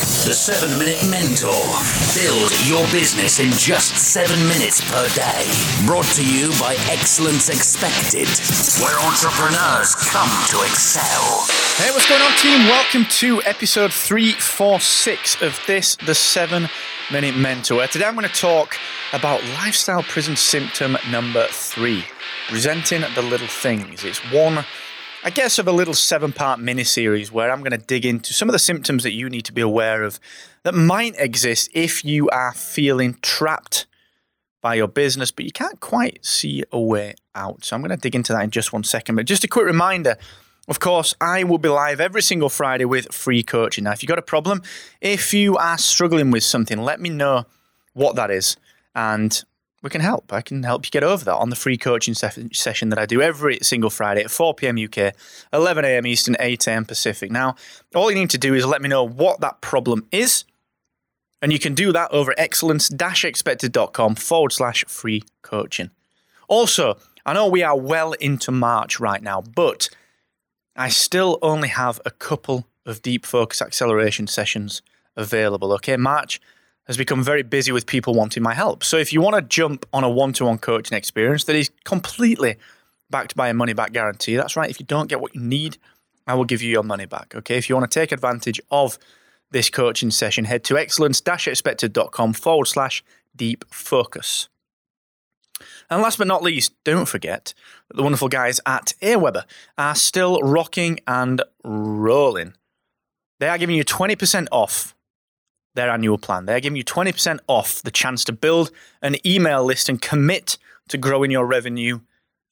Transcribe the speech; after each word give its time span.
The 0.00 0.32
7 0.32 0.78
Minute 0.78 1.04
Mentor. 1.10 1.52
Build 2.16 2.50
your 2.64 2.90
business 2.90 3.38
in 3.38 3.50
just 3.52 3.94
7 3.98 4.34
minutes 4.48 4.80
per 4.90 5.06
day. 5.10 5.44
Brought 5.84 6.06
to 6.16 6.24
you 6.24 6.48
by 6.58 6.76
Excellence 6.88 7.50
Expected, 7.50 8.26
where 8.80 8.98
entrepreneurs 9.04 9.94
come 9.94 10.30
to 10.48 10.62
excel. 10.64 11.44
Hey, 11.76 11.90
what's 11.90 12.08
going 12.08 12.22
on, 12.22 12.32
team? 12.38 12.66
Welcome 12.68 13.04
to 13.20 13.42
episode 13.42 13.92
346 13.92 15.42
of 15.42 15.60
this, 15.66 15.96
the 15.96 16.14
7 16.14 16.70
Minute 17.12 17.36
Mentor. 17.36 17.86
Today 17.86 18.06
I'm 18.06 18.14
going 18.14 18.26
to 18.26 18.32
talk 18.32 18.76
about 19.12 19.44
lifestyle 19.52 20.02
prison 20.02 20.34
symptom 20.34 20.96
number 21.10 21.46
three 21.50 22.04
resenting 22.50 23.02
the 23.14 23.22
little 23.22 23.48
things. 23.48 24.04
It's 24.04 24.20
one 24.32 24.64
I 25.22 25.28
guess, 25.28 25.58
of 25.58 25.68
a 25.68 25.72
little 25.72 25.92
seven 25.92 26.32
part 26.32 26.60
mini 26.60 26.82
series 26.82 27.30
where 27.30 27.50
I'm 27.50 27.60
going 27.60 27.78
to 27.78 27.86
dig 27.86 28.06
into 28.06 28.32
some 28.32 28.48
of 28.48 28.54
the 28.54 28.58
symptoms 28.58 29.02
that 29.02 29.12
you 29.12 29.28
need 29.28 29.44
to 29.44 29.52
be 29.52 29.60
aware 29.60 30.02
of 30.02 30.18
that 30.62 30.74
might 30.74 31.14
exist 31.18 31.70
if 31.74 32.04
you 32.04 32.30
are 32.30 32.54
feeling 32.54 33.18
trapped 33.20 33.86
by 34.62 34.74
your 34.74 34.88
business, 34.88 35.30
but 35.30 35.44
you 35.44 35.52
can't 35.52 35.78
quite 35.80 36.24
see 36.24 36.64
a 36.72 36.80
way 36.80 37.14
out. 37.34 37.64
So 37.64 37.76
I'm 37.76 37.82
going 37.82 37.90
to 37.90 37.98
dig 37.98 38.14
into 38.14 38.32
that 38.32 38.44
in 38.44 38.50
just 38.50 38.72
one 38.72 38.82
second. 38.82 39.16
But 39.16 39.26
just 39.26 39.44
a 39.44 39.48
quick 39.48 39.66
reminder 39.66 40.16
of 40.68 40.78
course, 40.78 41.14
I 41.20 41.42
will 41.42 41.58
be 41.58 41.68
live 41.68 42.00
every 42.00 42.22
single 42.22 42.48
Friday 42.48 42.84
with 42.84 43.12
free 43.12 43.42
coaching. 43.42 43.84
Now, 43.84 43.90
if 43.90 44.02
you've 44.02 44.08
got 44.08 44.20
a 44.20 44.22
problem, 44.22 44.62
if 45.00 45.34
you 45.34 45.56
are 45.56 45.76
struggling 45.76 46.30
with 46.30 46.44
something, 46.44 46.78
let 46.78 47.00
me 47.00 47.08
know 47.08 47.44
what 47.92 48.14
that 48.14 48.30
is. 48.30 48.56
And 48.94 49.42
we 49.82 49.90
can 49.90 50.00
help. 50.00 50.32
I 50.32 50.42
can 50.42 50.62
help 50.62 50.84
you 50.84 50.90
get 50.90 51.02
over 51.02 51.24
that 51.24 51.34
on 51.34 51.50
the 51.50 51.56
free 51.56 51.78
coaching 51.78 52.14
se- 52.14 52.50
session 52.52 52.90
that 52.90 52.98
I 52.98 53.06
do 53.06 53.22
every 53.22 53.58
single 53.62 53.90
Friday 53.90 54.22
at 54.22 54.30
4 54.30 54.54
p.m. 54.54 54.76
UK, 54.78 55.14
11 55.52 55.84
a.m. 55.84 56.06
Eastern, 56.06 56.36
8 56.38 56.66
a.m. 56.66 56.84
Pacific. 56.84 57.30
Now, 57.30 57.54
all 57.94 58.10
you 58.10 58.18
need 58.18 58.30
to 58.30 58.38
do 58.38 58.54
is 58.54 58.66
let 58.66 58.82
me 58.82 58.88
know 58.88 59.04
what 59.04 59.40
that 59.40 59.60
problem 59.60 60.06
is, 60.12 60.44
and 61.40 61.52
you 61.52 61.58
can 61.58 61.74
do 61.74 61.92
that 61.92 62.12
over 62.12 62.34
excellence-expected.com 62.36 64.16
forward 64.16 64.52
slash 64.52 64.84
free 64.86 65.22
coaching. 65.42 65.90
Also, 66.48 66.98
I 67.24 67.32
know 67.32 67.46
we 67.46 67.62
are 67.62 67.78
well 67.78 68.12
into 68.14 68.50
March 68.50 69.00
right 69.00 69.22
now, 69.22 69.40
but 69.40 69.88
I 70.76 70.88
still 70.88 71.38
only 71.40 71.68
have 71.68 72.00
a 72.04 72.10
couple 72.10 72.66
of 72.84 73.02
deep 73.02 73.24
focus 73.24 73.62
acceleration 73.62 74.26
sessions 74.26 74.82
available. 75.16 75.72
Okay, 75.74 75.96
March 75.96 76.40
has 76.90 76.96
become 76.96 77.22
very 77.22 77.44
busy 77.44 77.70
with 77.70 77.86
people 77.86 78.14
wanting 78.14 78.42
my 78.42 78.52
help. 78.52 78.82
So 78.82 78.96
if 78.96 79.12
you 79.12 79.20
want 79.20 79.36
to 79.36 79.42
jump 79.42 79.86
on 79.92 80.02
a 80.02 80.10
one 80.10 80.32
to 80.32 80.46
one 80.46 80.58
coaching 80.58 80.98
experience 80.98 81.44
that 81.44 81.54
is 81.54 81.70
completely 81.84 82.56
backed 83.10 83.36
by 83.36 83.48
a 83.48 83.54
money 83.54 83.74
back 83.74 83.92
guarantee, 83.92 84.34
that's 84.34 84.56
right. 84.56 84.68
If 84.68 84.80
you 84.80 84.86
don't 84.86 85.08
get 85.08 85.20
what 85.20 85.32
you 85.32 85.40
need, 85.40 85.78
I 86.26 86.34
will 86.34 86.44
give 86.44 86.62
you 86.62 86.68
your 86.68 86.82
money 86.82 87.06
back. 87.06 87.32
Okay. 87.36 87.56
If 87.56 87.68
you 87.68 87.76
want 87.76 87.88
to 87.88 87.96
take 87.96 88.10
advantage 88.10 88.60
of 88.72 88.98
this 89.52 89.70
coaching 89.70 90.10
session, 90.10 90.46
head 90.46 90.64
to 90.64 90.76
excellence 90.76 91.22
expected.com 91.24 92.32
forward 92.32 92.66
slash 92.66 93.04
deep 93.36 93.64
focus. 93.70 94.48
And 95.88 96.02
last 96.02 96.18
but 96.18 96.26
not 96.26 96.42
least, 96.42 96.74
don't 96.82 97.06
forget 97.06 97.54
that 97.86 97.98
the 97.98 98.02
wonderful 98.02 98.28
guys 98.28 98.58
at 98.66 98.94
Aweber 99.00 99.44
are 99.78 99.94
still 99.94 100.40
rocking 100.40 100.98
and 101.06 101.40
rolling. 101.62 102.54
They 103.38 103.48
are 103.48 103.58
giving 103.58 103.76
you 103.76 103.84
20% 103.84 104.48
off 104.50 104.96
their 105.74 105.90
annual 105.90 106.18
plan. 106.18 106.46
They're 106.46 106.60
giving 106.60 106.76
you 106.76 106.84
20% 106.84 107.40
off 107.46 107.82
the 107.82 107.90
chance 107.90 108.24
to 108.24 108.32
build 108.32 108.70
an 109.02 109.16
email 109.26 109.64
list 109.64 109.88
and 109.88 110.00
commit 110.00 110.58
to 110.88 110.98
growing 110.98 111.30
your 111.30 111.46
revenue 111.46 112.00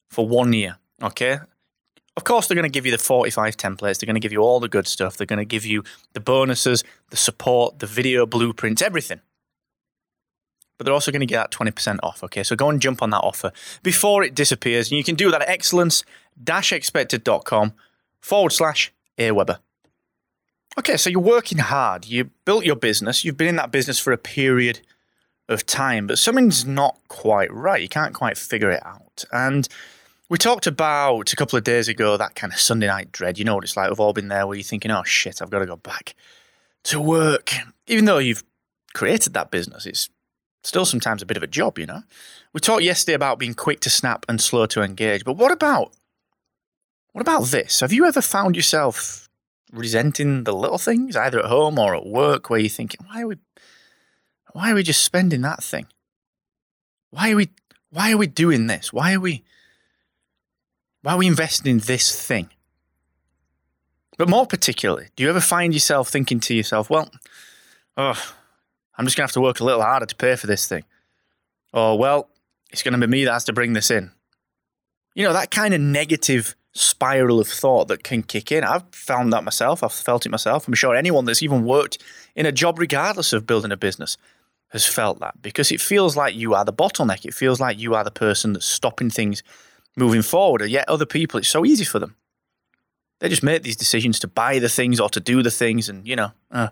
for 0.09 0.27
one 0.27 0.53
year. 0.53 0.77
Okay. 1.01 1.39
Of 2.17 2.23
course, 2.23 2.47
they're 2.47 2.55
going 2.55 2.63
to 2.63 2.69
give 2.69 2.85
you 2.85 2.91
the 2.91 2.97
45 2.97 3.55
templates. 3.55 3.99
They're 3.99 4.07
going 4.07 4.15
to 4.15 4.19
give 4.19 4.31
you 4.31 4.41
all 4.41 4.59
the 4.59 4.67
good 4.67 4.87
stuff. 4.87 5.15
They're 5.15 5.27
going 5.27 5.39
to 5.39 5.45
give 5.45 5.65
you 5.65 5.83
the 6.13 6.19
bonuses, 6.19 6.83
the 7.11 7.17
support, 7.17 7.79
the 7.79 7.85
video 7.85 8.25
blueprints, 8.25 8.81
everything. 8.81 9.21
But 10.77 10.85
they're 10.85 10.93
also 10.93 11.11
going 11.11 11.21
to 11.21 11.25
get 11.25 11.37
that 11.37 11.51
20% 11.51 11.99
off. 12.03 12.23
Okay. 12.23 12.43
So 12.43 12.55
go 12.55 12.69
and 12.69 12.81
jump 12.81 13.01
on 13.01 13.09
that 13.11 13.19
offer 13.19 13.51
before 13.83 14.23
it 14.23 14.35
disappears. 14.35 14.89
And 14.91 14.97
you 14.97 15.03
can 15.03 15.15
do 15.15 15.31
that 15.31 15.41
at 15.41 15.49
excellence 15.49 16.03
expected.com 16.47 17.73
forward 18.21 18.51
slash 18.51 18.93
Aweber. 19.17 19.59
Okay, 20.79 20.95
so 20.95 21.09
you're 21.09 21.19
working 21.19 21.57
hard. 21.57 22.05
You 22.05 22.29
built 22.45 22.63
your 22.63 22.77
business. 22.77 23.25
You've 23.25 23.35
been 23.35 23.49
in 23.49 23.57
that 23.57 23.69
business 23.69 23.99
for 23.99 24.13
a 24.13 24.17
period 24.17 24.79
of 25.49 25.65
time, 25.65 26.07
but 26.07 26.17
something's 26.17 26.65
not 26.65 26.97
quite 27.09 27.51
right. 27.51 27.81
You 27.81 27.89
can't 27.89 28.13
quite 28.13 28.37
figure 28.37 28.71
it 28.71 28.81
out. 28.85 29.25
And 29.33 29.67
we 30.29 30.37
talked 30.37 30.67
about 30.67 31.33
a 31.33 31.35
couple 31.35 31.57
of 31.57 31.65
days 31.65 31.89
ago 31.89 32.15
that 32.15 32.35
kind 32.35 32.53
of 32.53 32.59
Sunday 32.59 32.87
night 32.87 33.11
dread. 33.11 33.37
You 33.37 33.43
know 33.43 33.55
what 33.55 33.65
it's 33.65 33.75
like. 33.75 33.89
We've 33.89 33.99
all 33.99 34.13
been 34.13 34.29
there 34.29 34.47
where 34.47 34.55
you're 34.55 34.63
thinking, 34.63 34.89
oh 34.89 35.03
shit, 35.03 35.41
I've 35.41 35.49
got 35.49 35.59
to 35.59 35.65
go 35.65 35.75
back 35.75 36.15
to 36.85 37.01
work. 37.01 37.51
Even 37.87 38.05
though 38.05 38.19
you've 38.19 38.45
created 38.93 39.33
that 39.33 39.51
business, 39.51 39.85
it's 39.85 40.09
still 40.63 40.85
sometimes 40.85 41.21
a 41.21 41.25
bit 41.25 41.35
of 41.35 41.43
a 41.43 41.47
job, 41.47 41.77
you 41.77 41.87
know? 41.87 42.03
We 42.53 42.61
talked 42.61 42.83
yesterday 42.83 43.15
about 43.15 43.37
being 43.37 43.53
quick 43.53 43.81
to 43.81 43.89
snap 43.89 44.25
and 44.29 44.39
slow 44.39 44.65
to 44.67 44.81
engage, 44.81 45.25
but 45.25 45.35
what 45.35 45.51
about 45.51 45.91
what 47.11 47.21
about 47.21 47.47
this? 47.47 47.81
Have 47.81 47.91
you 47.91 48.05
ever 48.05 48.21
found 48.21 48.55
yourself 48.55 49.28
resenting 49.71 50.43
the 50.43 50.53
little 50.53 50.77
things, 50.77 51.15
either 51.15 51.39
at 51.39 51.45
home 51.45 51.77
or 51.77 51.95
at 51.95 52.05
work, 52.05 52.49
where 52.49 52.59
you're 52.59 52.69
thinking, 52.69 52.99
why 53.07 53.21
are 53.21 53.27
we, 53.27 53.35
why 54.53 54.71
are 54.71 54.75
we 54.75 54.83
just 54.83 55.03
spending 55.03 55.41
that 55.41 55.63
thing? 55.63 55.87
Why 57.11 57.31
are 57.31 57.35
we, 57.35 57.49
why 57.89 58.11
are 58.11 58.17
we 58.17 58.27
doing 58.27 58.67
this? 58.67 58.93
Why 58.93 59.13
are 59.13 59.19
we, 59.19 59.43
why 61.01 61.13
are 61.13 61.17
we 61.17 61.27
investing 61.27 61.71
in 61.71 61.79
this 61.79 62.19
thing? 62.19 62.49
But 64.17 64.29
more 64.29 64.45
particularly, 64.45 65.07
do 65.15 65.23
you 65.23 65.29
ever 65.29 65.39
find 65.39 65.73
yourself 65.73 66.09
thinking 66.09 66.39
to 66.41 66.53
yourself, 66.53 66.89
well, 66.89 67.09
oh, 67.95 68.33
I'm 68.97 69.05
just 69.05 69.15
going 69.15 69.23
to 69.23 69.29
have 69.29 69.33
to 69.33 69.41
work 69.41 69.61
a 69.61 69.63
little 69.63 69.81
harder 69.81 70.05
to 70.05 70.15
pay 70.15 70.35
for 70.35 70.47
this 70.47 70.67
thing? 70.67 70.83
Or, 71.71 71.97
well, 71.97 72.29
it's 72.71 72.83
going 72.83 72.99
to 72.99 72.99
be 72.99 73.09
me 73.09 73.25
that 73.25 73.31
has 73.31 73.45
to 73.45 73.53
bring 73.53 73.73
this 73.73 73.89
in. 73.89 74.11
You 75.15 75.23
know, 75.23 75.33
that 75.33 75.51
kind 75.51 75.73
of 75.73 75.79
negative 75.79 76.55
spiral 76.79 77.39
of 77.39 77.47
thought 77.47 77.87
that 77.89 78.03
can 78.03 78.23
kick 78.23 78.51
in. 78.51 78.63
I've 78.63 78.83
found 78.91 79.33
that 79.33 79.43
myself. 79.43 79.83
I've 79.83 79.91
felt 79.91 80.25
it 80.25 80.29
myself. 80.29 80.67
I'm 80.67 80.73
sure 80.73 80.95
anyone 80.95 81.25
that's 81.25 81.43
even 81.43 81.65
worked 81.65 81.97
in 82.35 82.45
a 82.45 82.51
job, 82.51 82.79
regardless 82.79 83.33
of 83.33 83.45
building 83.45 83.71
a 83.71 83.77
business, 83.77 84.17
has 84.69 84.85
felt 84.85 85.19
that 85.19 85.41
because 85.41 85.71
it 85.71 85.81
feels 85.81 86.15
like 86.15 86.35
you 86.35 86.53
are 86.53 86.63
the 86.63 86.73
bottleneck. 86.73 87.25
It 87.25 87.33
feels 87.33 87.59
like 87.59 87.79
you 87.79 87.95
are 87.95 88.03
the 88.03 88.11
person 88.11 88.53
that's 88.53 88.65
stopping 88.65 89.09
things 89.09 89.43
moving 89.95 90.21
forward. 90.21 90.61
And 90.61 90.71
yet, 90.71 90.87
other 90.87 91.05
people, 91.05 91.39
it's 91.39 91.49
so 91.49 91.65
easy 91.65 91.83
for 91.83 91.99
them. 91.99 92.15
They 93.19 93.27
just 93.27 93.43
make 93.43 93.63
these 93.63 93.75
decisions 93.75 94.19
to 94.19 94.27
buy 94.27 94.59
the 94.59 94.69
things 94.69 94.99
or 94.99 95.09
to 95.09 95.19
do 95.19 95.43
the 95.43 95.51
things, 95.51 95.89
and 95.89 96.07
you 96.07 96.15
know, 96.15 96.31
uh, 96.51 96.69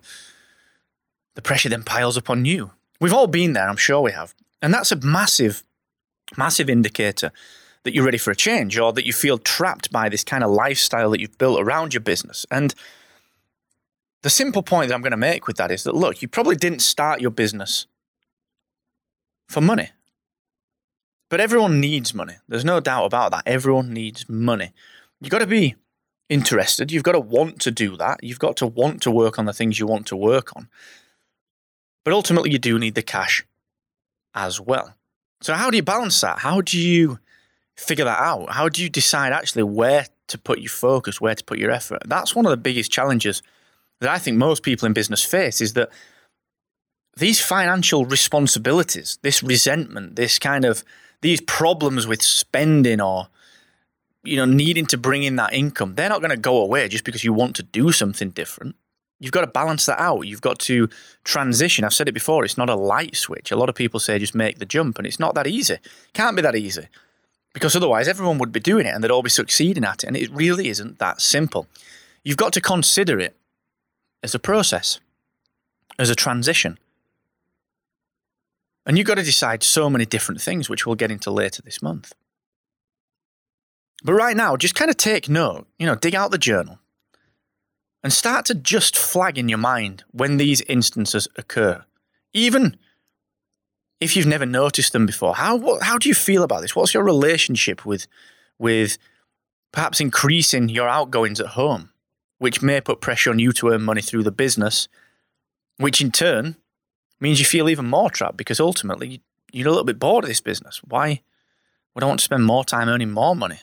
the 1.36 1.42
pressure 1.42 1.70
then 1.70 1.84
piles 1.84 2.18
up 2.18 2.30
on 2.30 2.46
you. 2.46 2.72
We've 3.02 3.14
all 3.14 3.28
been 3.28 3.54
there, 3.54 3.68
I'm 3.68 3.78
sure 3.78 4.02
we 4.02 4.14
have. 4.14 4.34
And 4.62 4.74
that's 4.74 4.92
a 4.92 4.96
massive, 4.96 5.64
massive 6.38 6.70
indicator 6.70 7.32
that 7.88 7.96
you're 7.96 8.04
ready 8.04 8.18
for 8.18 8.32
a 8.32 8.36
change 8.36 8.78
or 8.78 8.92
that 8.92 9.06
you 9.06 9.14
feel 9.14 9.38
trapped 9.38 9.92
by 9.94 10.10
this 10.10 10.24
kind 10.24 10.44
of 10.44 10.52
lifestyle 10.52 11.10
that 11.12 11.22
you've 11.22 11.38
built 11.38 11.62
around 11.62 11.94
your 11.94 12.02
business. 12.02 12.46
And 12.52 12.76
the 14.24 14.30
simple 14.30 14.62
point 14.62 14.90
that 14.90 14.96
I'm 14.96 15.02
going 15.02 15.12
to 15.12 15.18
make 15.18 15.48
with 15.48 15.56
that 15.56 15.72
is 15.72 15.84
that 15.84 15.96
look, 15.96 16.22
you 16.22 16.28
probably 16.28 16.58
didn't 16.58 16.82
start 16.82 17.22
your 17.22 17.32
business 17.32 17.88
for 19.48 19.62
money. 19.62 19.92
But 21.30 21.40
everyone 21.40 21.80
needs 21.80 22.14
money. 22.14 22.36
There's 22.50 22.66
no 22.66 22.82
doubt 22.82 23.06
about 23.06 23.32
that. 23.32 23.44
Everyone 23.46 23.94
needs 23.94 24.28
money. 24.28 24.74
You've 25.22 25.32
got 25.32 25.40
to 25.40 25.48
be 25.48 25.76
interested. 26.28 26.92
You've 26.92 27.04
got 27.04 27.14
to 27.14 27.22
want 27.22 27.62
to 27.62 27.72
do 27.72 27.96
that. 27.96 28.22
You've 28.22 28.40
got 28.40 28.58
to 28.58 28.68
want 28.68 29.02
to 29.04 29.12
work 29.12 29.40
on 29.40 29.46
the 29.46 29.54
things 29.54 29.80
you 29.80 29.88
want 29.88 30.08
to 30.08 30.18
work 30.18 30.56
on. 30.58 30.68
But 32.04 32.14
ultimately, 32.14 32.52
you 32.52 32.60
do 32.60 32.78
need 32.78 32.96
the 32.96 33.02
cash 33.02 33.46
as 34.34 34.60
well. 34.60 34.94
So, 35.42 35.54
how 35.54 35.70
do 35.70 35.78
you 35.78 35.84
balance 35.84 36.20
that? 36.22 36.40
How 36.40 36.62
do 36.62 36.78
you 36.78 37.20
figure 37.78 38.06
that 38.06 38.20
out? 38.20 38.52
How 38.52 38.70
do 38.70 38.84
you 38.84 38.90
decide 38.90 39.32
actually 39.32 39.64
where 39.64 40.08
to 40.28 40.38
put 40.38 40.60
your 40.60 40.70
focus, 40.70 41.22
where 41.22 41.36
to 41.36 41.44
put 41.44 41.60
your 41.60 41.72
effort? 41.72 42.02
That's 42.06 42.36
one 42.36 42.46
of 42.46 42.50
the 42.50 42.58
biggest 42.58 42.92
challenges 42.92 43.42
that 44.02 44.10
I 44.10 44.20
think 44.20 44.38
most 44.38 44.64
people 44.64 44.86
in 44.86 44.94
business 44.94 45.24
face 45.24 45.62
is 45.62 45.74
that 45.74 45.90
these 47.16 47.42
financial 47.42 48.06
responsibilities, 48.06 49.18
this 49.22 49.42
resentment, 49.42 50.16
this 50.16 50.38
kind 50.38 50.66
of 50.66 50.84
these 51.22 51.42
problems 51.42 52.06
with 52.06 52.22
spending 52.22 53.02
or 53.02 53.28
you 54.24 54.36
know 54.36 54.46
needing 54.46 54.86
to 54.88 54.98
bring 54.98 55.24
in 55.24 55.36
that 55.38 55.54
income, 55.54 55.96
they're 55.96 56.10
not 56.10 56.22
going 56.22 56.32
to 56.32 56.38
go 56.38 56.62
away 56.62 56.88
just 56.88 57.04
because 57.04 57.24
you 57.24 57.34
want 57.34 57.56
to 57.56 57.64
do 57.64 57.92
something 57.92 58.30
different. 58.32 58.76
You've 59.20 59.32
got 59.32 59.42
to 59.42 59.48
balance 59.48 59.88
that 59.88 60.00
out. 60.00 60.28
You've 60.28 60.42
got 60.42 60.60
to 60.60 60.90
transition. 61.24 61.84
I've 61.84 61.94
said 61.94 62.08
it 62.08 62.12
before, 62.12 62.46
it's 62.46 62.58
not 62.58 62.70
a 62.70 62.76
light 62.76 63.16
switch. 63.16 63.52
A 63.52 63.56
lot 63.56 63.68
of 63.68 63.74
people 63.74 64.00
say 64.00 64.20
just 64.20 64.36
make 64.36 64.60
the 64.60 64.66
jump 64.66 65.00
and 65.00 65.08
it's 65.08 65.20
not 65.20 65.34
that 65.34 65.48
easy. 65.48 65.76
It 65.76 65.88
Can't 66.14 66.36
be 66.36 66.44
that 66.44 66.56
easy 66.56 66.88
Because 67.58 67.76
otherwise, 67.76 68.08
everyone 68.08 68.38
would 68.38 68.52
be 68.52 68.60
doing 68.60 68.86
it 68.86 68.94
and 68.94 69.04
they'd 69.04 69.10
all 69.10 69.24
be 69.24 69.32
succeeding 69.32 69.84
at 69.84 70.04
it. 70.04 70.08
And 70.08 70.16
it 70.16 70.32
really 70.32 70.68
isn't 70.68 71.00
that 71.00 71.20
simple. 71.20 71.66
You've 72.24 72.38
got 72.38 72.54
to 72.54 72.62
consider 72.62 73.20
it 73.20 73.36
as 74.22 74.36
a 74.36 74.40
process, 74.40 75.00
as 75.98 76.12
a 76.12 76.16
transition. 76.16 76.78
And 78.86 78.96
you've 78.96 79.08
got 79.08 79.16
to 79.16 79.24
decide 79.24 79.64
so 79.64 79.90
many 79.90 80.06
different 80.06 80.40
things, 80.40 80.70
which 80.70 80.86
we'll 80.86 80.94
get 80.94 81.10
into 81.10 81.32
later 81.32 81.64
this 81.64 81.82
month. 81.82 82.14
But 84.04 84.14
right 84.14 84.38
now, 84.38 84.56
just 84.56 84.76
kind 84.76 84.92
of 84.92 84.98
take 84.98 85.28
note, 85.28 85.66
you 85.80 85.88
know, 85.88 85.96
dig 85.96 86.14
out 86.14 86.30
the 86.30 86.38
journal 86.38 86.78
and 88.04 88.14
start 88.14 88.46
to 88.46 88.54
just 88.54 88.96
flag 88.96 89.40
in 89.40 89.50
your 89.50 89.58
mind 89.58 90.04
when 90.12 90.38
these 90.38 90.62
instances 90.62 91.28
occur. 91.38 91.84
Even 92.34 92.78
if 94.00 94.16
you've 94.16 94.28
never 94.28 94.46
noticed 94.46 94.94
them 94.94 95.06
before, 95.06 95.36
how, 95.36 95.80
how 95.82 95.98
do 95.98 96.08
you 96.10 96.16
feel 96.16 96.44
about 96.44 96.62
this? 96.62 96.76
What's 96.76 96.94
your 96.94 97.04
relationship 97.04 97.86
with, 97.86 98.08
with 98.60 98.98
perhaps 99.72 100.00
increasing 100.00 100.70
your 100.70 100.88
outgoings 100.88 101.40
at 101.40 101.48
home, 101.48 101.92
which 102.38 102.62
may 102.62 102.82
put 102.82 103.02
pressure 103.02 103.32
on 103.32 103.40
you 103.40 103.52
to 103.54 103.70
earn 103.70 103.82
money 103.82 104.02
through 104.02 104.24
the 104.24 104.32
business, 104.32 104.88
which 105.78 106.02
in 106.02 106.12
turn 106.12 106.56
means 107.20 107.40
you 107.40 107.46
feel 107.46 107.70
even 107.70 107.88
more 107.88 108.10
trapped 108.10 108.38
because 108.38 108.60
ultimately 108.60 109.22
you're 109.52 109.68
a 109.68 109.72
little 109.72 109.84
bit 109.84 110.00
bored 110.00 110.24
of 110.24 110.30
this 110.30 110.42
business. 110.42 110.82
Why 110.84 111.22
would 111.94 112.04
I 112.04 112.08
want 112.08 112.20
to 112.20 112.26
spend 112.26 112.46
more 112.46 112.64
time 112.64 112.90
earning 112.90 113.12
more 113.12 113.36
money? 113.36 113.60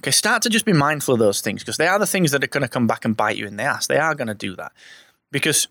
Okay, 0.00 0.10
start 0.10 0.42
to 0.42 0.50
just 0.50 0.64
be 0.64 0.72
mindful 0.72 1.14
of 1.14 1.20
those 1.20 1.40
things 1.40 1.62
because 1.62 1.76
they 1.76 1.86
are 1.86 1.98
the 1.98 2.06
things 2.06 2.32
that 2.32 2.42
are 2.44 2.48
going 2.48 2.62
to 2.62 2.68
come 2.68 2.86
back 2.86 3.04
and 3.04 3.16
bite 3.16 3.36
you 3.36 3.46
in 3.46 3.56
the 3.56 3.62
ass. 3.62 3.86
They 3.86 3.96
are 3.96 4.14
going 4.14 4.28
to 4.28 4.34
do 4.34 4.56
that 4.56 4.72
because 5.30 5.68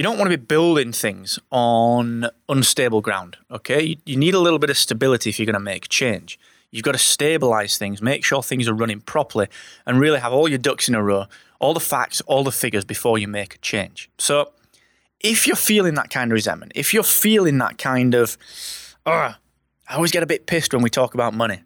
you 0.00 0.02
don't 0.02 0.16
want 0.16 0.30
to 0.30 0.38
be 0.38 0.42
building 0.42 0.92
things 0.92 1.38
on 1.50 2.26
unstable 2.48 3.02
ground. 3.02 3.36
Okay, 3.50 3.82
you, 3.82 3.96
you 4.06 4.16
need 4.16 4.32
a 4.32 4.38
little 4.38 4.58
bit 4.58 4.70
of 4.70 4.78
stability 4.78 5.28
if 5.28 5.38
you're 5.38 5.44
going 5.44 5.52
to 5.52 5.60
make 5.60 5.90
change. 5.90 6.40
You've 6.70 6.84
got 6.84 6.92
to 6.92 6.98
stabilize 6.98 7.76
things, 7.76 8.00
make 8.00 8.24
sure 8.24 8.42
things 8.42 8.66
are 8.66 8.72
running 8.72 9.02
properly, 9.02 9.48
and 9.84 10.00
really 10.00 10.18
have 10.18 10.32
all 10.32 10.48
your 10.48 10.56
ducks 10.56 10.88
in 10.88 10.94
a 10.94 11.02
row, 11.02 11.26
all 11.58 11.74
the 11.74 11.80
facts, 11.80 12.22
all 12.22 12.44
the 12.44 12.50
figures 12.50 12.82
before 12.82 13.18
you 13.18 13.28
make 13.28 13.56
a 13.56 13.58
change. 13.58 14.08
So, 14.16 14.52
if 15.20 15.46
you're 15.46 15.54
feeling 15.54 15.96
that 15.96 16.08
kind 16.08 16.32
of 16.32 16.34
resentment, 16.34 16.72
if 16.74 16.94
you're 16.94 17.02
feeling 17.02 17.58
that 17.58 17.76
kind 17.76 18.14
of, 18.14 18.38
oh, 19.04 19.34
I 19.86 19.94
always 19.94 20.12
get 20.12 20.22
a 20.22 20.26
bit 20.26 20.46
pissed 20.46 20.72
when 20.72 20.82
we 20.82 20.88
talk 20.88 21.12
about 21.12 21.34
money, 21.34 21.60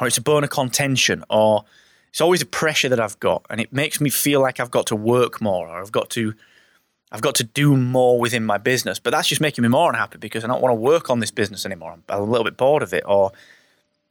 or 0.00 0.06
it's 0.06 0.16
a 0.16 0.22
bone 0.22 0.42
of 0.42 0.48
contention, 0.48 1.22
or 1.28 1.66
it's 2.08 2.22
always 2.22 2.40
a 2.40 2.46
pressure 2.46 2.88
that 2.88 2.98
I've 2.98 3.20
got, 3.20 3.44
and 3.50 3.60
it 3.60 3.74
makes 3.74 4.00
me 4.00 4.08
feel 4.08 4.40
like 4.40 4.58
I've 4.58 4.70
got 4.70 4.86
to 4.86 4.96
work 4.96 5.42
more, 5.42 5.68
or 5.68 5.82
I've 5.82 5.92
got 5.92 6.08
to, 6.10 6.32
I've 7.12 7.20
got 7.20 7.34
to 7.36 7.44
do 7.44 7.76
more 7.76 8.18
within 8.18 8.44
my 8.44 8.56
business. 8.56 8.98
But 8.98 9.10
that's 9.10 9.28
just 9.28 9.40
making 9.40 9.62
me 9.62 9.68
more 9.68 9.90
unhappy 9.90 10.16
because 10.16 10.44
I 10.44 10.46
don't 10.46 10.62
want 10.62 10.72
to 10.72 10.80
work 10.80 11.10
on 11.10 11.20
this 11.20 11.30
business 11.30 11.66
anymore. 11.66 11.92
I'm 11.92 12.02
a 12.08 12.22
little 12.22 12.44
bit 12.44 12.56
bored 12.56 12.82
of 12.82 12.94
it, 12.94 13.04
or 13.06 13.32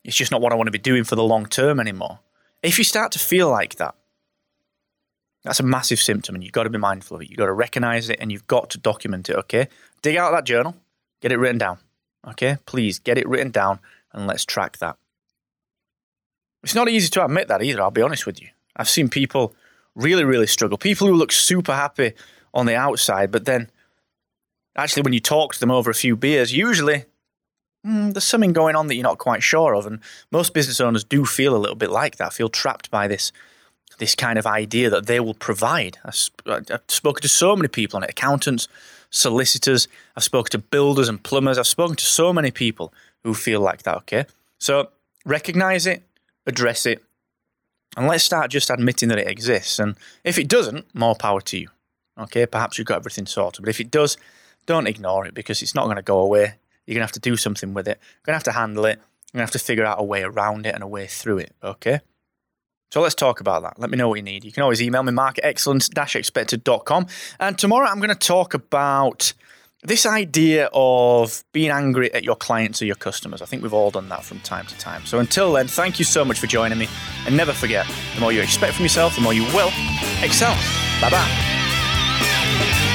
it's 0.03 0.15
just 0.15 0.31
not 0.31 0.39
what 0.39 0.53
I 0.53 0.55
want 0.55 0.67
to 0.67 0.71
be 0.71 0.77
doing 0.77 1.03
for 1.03 1.15
the 1.15 1.23
long 1.23 1.47
term 1.47 1.79
anymore. 1.79 2.19
If 2.61 2.77
you 2.77 2.83
start 2.83 3.11
to 3.13 3.19
feel 3.19 3.49
like 3.49 3.75
that, 3.75 3.95
that's 5.43 5.59
a 5.59 5.63
massive 5.63 5.99
symptom, 5.99 6.35
and 6.35 6.43
you've 6.43 6.53
got 6.53 6.63
to 6.63 6.69
be 6.69 6.77
mindful 6.77 7.15
of 7.15 7.23
it. 7.23 7.29
You've 7.31 7.39
got 7.39 7.47
to 7.47 7.53
recognize 7.53 8.07
it, 8.07 8.19
and 8.21 8.31
you've 8.31 8.45
got 8.45 8.69
to 8.69 8.77
document 8.77 9.27
it. 9.29 9.35
Okay, 9.35 9.67
dig 10.03 10.15
out 10.15 10.31
that 10.31 10.45
journal, 10.45 10.75
get 11.21 11.31
it 11.31 11.37
written 11.37 11.57
down. 11.57 11.79
Okay, 12.27 12.57
please 12.67 12.99
get 12.99 13.17
it 13.17 13.27
written 13.27 13.49
down, 13.49 13.79
and 14.13 14.27
let's 14.27 14.45
track 14.45 14.77
that. 14.77 14.97
It's 16.63 16.75
not 16.75 16.87
easy 16.87 17.09
to 17.09 17.25
admit 17.25 17.47
that 17.47 17.63
either, 17.63 17.81
I'll 17.81 17.89
be 17.89 18.03
honest 18.03 18.27
with 18.27 18.39
you. 18.39 18.49
I've 18.75 18.87
seen 18.87 19.09
people 19.09 19.55
really, 19.95 20.23
really 20.23 20.45
struggle. 20.45 20.77
People 20.77 21.07
who 21.07 21.15
look 21.15 21.31
super 21.31 21.73
happy 21.73 22.13
on 22.53 22.65
the 22.65 22.75
outside, 22.75 23.31
but 23.31 23.45
then 23.45 23.69
actually, 24.75 25.03
when 25.03 25.13
you 25.13 25.19
talk 25.19 25.53
to 25.53 25.59
them 25.59 25.71
over 25.71 25.89
a 25.89 25.95
few 25.95 26.15
beers, 26.15 26.55
usually 26.55 27.05
mm, 27.85 28.13
there's 28.13 28.23
something 28.23 28.53
going 28.53 28.75
on 28.75 28.87
that 28.87 28.95
you're 28.95 29.03
not 29.03 29.17
quite 29.17 29.43
sure 29.43 29.73
of. 29.73 29.85
And 29.85 29.99
most 30.31 30.53
business 30.53 30.81
owners 30.81 31.03
do 31.03 31.25
feel 31.25 31.55
a 31.55 31.59
little 31.59 31.75
bit 31.75 31.91
like 31.91 32.17
that, 32.17 32.33
feel 32.33 32.49
trapped 32.49 32.91
by 32.91 33.07
this 33.07 33.31
this 33.97 34.15
kind 34.15 34.39
of 34.39 34.47
idea 34.47 34.89
that 34.89 35.05
they 35.05 35.19
will 35.19 35.35
provide. 35.35 35.99
I've 36.03 36.15
spoken 36.87 37.21
to 37.21 37.27
so 37.27 37.55
many 37.55 37.67
people 37.67 37.97
on 37.97 38.03
it 38.03 38.09
accountants, 38.09 38.67
solicitors, 39.11 39.87
I've 40.15 40.23
spoken 40.23 40.49
to 40.51 40.57
builders 40.57 41.07
and 41.07 41.21
plumbers, 41.21 41.59
I've 41.59 41.67
spoken 41.67 41.95
to 41.97 42.03
so 42.03 42.33
many 42.33 42.49
people 42.49 42.93
who 43.23 43.35
feel 43.35 43.61
like 43.61 43.83
that, 43.83 43.97
okay? 43.97 44.25
So 44.57 44.89
recognize 45.23 45.85
it, 45.85 46.01
address 46.47 46.87
it, 46.87 47.03
and 47.95 48.07
let's 48.07 48.23
start 48.23 48.49
just 48.49 48.69
admitting 48.71 49.09
that 49.09 49.19
it 49.19 49.27
exists. 49.27 49.77
And 49.77 49.95
if 50.23 50.39
it 50.39 50.47
doesn't, 50.47 50.95
more 50.95 51.15
power 51.15 51.41
to 51.41 51.57
you. 51.59 51.69
Okay, 52.21 52.45
perhaps 52.45 52.77
you've 52.77 52.87
got 52.87 52.97
everything 52.97 53.25
sorted. 53.25 53.63
But 53.63 53.69
if 53.69 53.79
it 53.79 53.91
does, 53.91 54.17
don't 54.65 54.87
ignore 54.87 55.25
it 55.25 55.33
because 55.33 55.61
it's 55.61 55.75
not 55.75 55.85
going 55.85 55.95
to 55.95 56.01
go 56.01 56.19
away. 56.19 56.55
You're 56.85 56.95
going 56.95 57.01
to 57.01 57.07
have 57.07 57.11
to 57.13 57.19
do 57.19 57.35
something 57.35 57.73
with 57.73 57.87
it. 57.87 57.99
You're 58.01 58.25
going 58.25 58.33
to 58.33 58.45
have 58.45 58.53
to 58.55 58.59
handle 58.59 58.85
it. 58.85 58.99
You're 59.33 59.39
going 59.39 59.47
to 59.47 59.51
have 59.51 59.51
to 59.51 59.59
figure 59.59 59.85
out 59.85 59.99
a 59.99 60.03
way 60.03 60.23
around 60.23 60.65
it 60.65 60.75
and 60.75 60.83
a 60.83 60.87
way 60.87 61.07
through 61.07 61.39
it. 61.39 61.55
Okay? 61.63 62.01
So 62.91 63.01
let's 63.01 63.15
talk 63.15 63.39
about 63.39 63.63
that. 63.63 63.79
Let 63.79 63.89
me 63.89 63.97
know 63.97 64.09
what 64.09 64.15
you 64.15 64.23
need. 64.23 64.43
You 64.43 64.51
can 64.51 64.63
always 64.63 64.81
email 64.81 65.01
me, 65.03 65.11
mark 65.11 65.37
at 65.37 65.45
excellence-expected.com. 65.45 67.07
And 67.39 67.57
tomorrow 67.57 67.87
I'm 67.87 67.99
going 67.99 68.09
to 68.09 68.15
talk 68.15 68.53
about 68.53 69.33
this 69.83 70.05
idea 70.05 70.69
of 70.73 71.43
being 71.53 71.71
angry 71.71 72.13
at 72.13 72.23
your 72.23 72.35
clients 72.35 72.81
or 72.81 72.85
your 72.85 72.95
customers, 72.95 73.41
I 73.41 73.45
think 73.45 73.63
we've 73.63 73.73
all 73.73 73.89
done 73.89 74.09
that 74.09 74.23
from 74.23 74.39
time 74.41 74.67
to 74.67 74.77
time. 74.77 75.05
So 75.05 75.19
until 75.19 75.53
then, 75.53 75.67
thank 75.67 75.97
you 75.97 76.05
so 76.05 76.23
much 76.23 76.39
for 76.39 76.47
joining 76.47 76.77
me. 76.77 76.87
And 77.25 77.35
never 77.35 77.53
forget 77.53 77.87
the 78.13 78.21
more 78.21 78.31
you 78.31 78.41
expect 78.41 78.75
from 78.75 78.83
yourself, 78.83 79.15
the 79.15 79.21
more 79.21 79.33
you 79.33 79.43
will 79.45 79.71
excel. 80.21 80.55
Bye 81.01 81.09
bye 81.09 81.50
bye. 82.21 82.90